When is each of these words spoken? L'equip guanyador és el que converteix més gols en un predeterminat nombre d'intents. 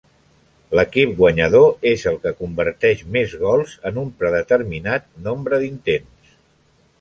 L'equip 0.77 1.11
guanyador 1.19 1.83
és 1.89 2.05
el 2.11 2.17
que 2.23 2.31
converteix 2.39 3.03
més 3.17 3.37
gols 3.43 3.75
en 3.91 4.01
un 4.05 4.09
predeterminat 4.23 5.07
nombre 5.29 5.61
d'intents. 5.67 6.35